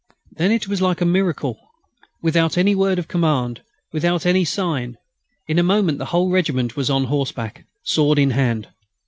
Then 0.31 0.51
it 0.51 0.67
was 0.67 0.81
like 0.81 0.99
a 0.99 1.05
miracle. 1.05 1.59
Without 2.23 2.57
any 2.57 2.73
word 2.73 2.97
of 2.97 3.07
command, 3.07 3.61
without 3.93 4.25
any 4.25 4.43
sign, 4.43 4.97
in 5.47 5.59
a 5.59 5.61
moment 5.61 5.99
the 5.99 6.05
whole 6.05 6.31
regiment 6.31 6.75
was 6.75 6.89
on 6.89 7.03
horseback, 7.03 7.67
sword 7.83 8.17
in 8.17 8.31
hand. 8.31 8.69